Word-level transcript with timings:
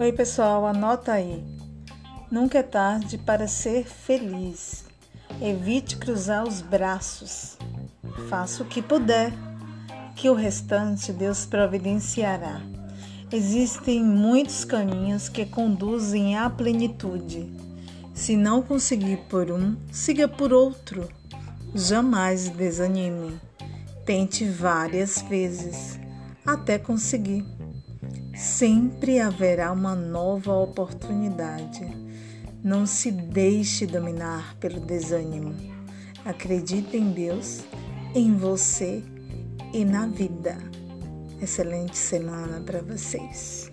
Oi, 0.00 0.14
pessoal, 0.14 0.66
anota 0.66 1.12
aí. 1.12 1.44
Nunca 2.30 2.60
é 2.60 2.62
tarde 2.62 3.18
para 3.18 3.46
ser 3.46 3.84
feliz. 3.84 4.86
Evite 5.42 5.98
cruzar 5.98 6.42
os 6.48 6.62
braços. 6.62 7.58
Faça 8.30 8.62
o 8.62 8.66
que 8.66 8.80
puder, 8.80 9.30
que 10.16 10.30
o 10.30 10.32
restante 10.32 11.12
Deus 11.12 11.44
providenciará. 11.44 12.62
Existem 13.30 14.02
muitos 14.02 14.64
caminhos 14.64 15.28
que 15.28 15.44
conduzem 15.44 16.34
à 16.34 16.48
plenitude. 16.48 17.52
Se 18.14 18.38
não 18.38 18.62
conseguir 18.62 19.18
por 19.28 19.50
um, 19.50 19.76
siga 19.92 20.26
por 20.26 20.50
outro. 20.50 21.10
Jamais 21.74 22.48
desanime. 22.48 23.38
Tente 24.06 24.46
várias 24.46 25.20
vezes 25.20 26.00
até 26.46 26.78
conseguir. 26.78 27.59
Sempre 28.40 29.20
haverá 29.20 29.70
uma 29.70 29.94
nova 29.94 30.54
oportunidade. 30.54 31.86
Não 32.64 32.86
se 32.86 33.10
deixe 33.12 33.86
dominar 33.86 34.56
pelo 34.56 34.80
desânimo. 34.80 35.54
Acredite 36.24 36.96
em 36.96 37.12
Deus, 37.12 37.60
em 38.14 38.34
você 38.34 39.04
e 39.74 39.84
na 39.84 40.06
vida. 40.06 40.56
Excelente 41.38 41.98
semana 41.98 42.62
para 42.62 42.80
vocês. 42.80 43.70